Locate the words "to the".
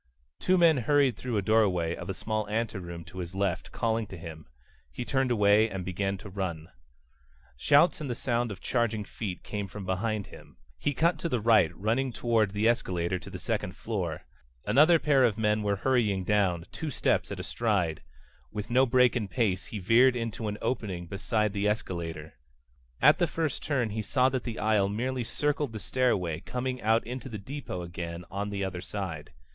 11.19-11.39, 13.19-13.37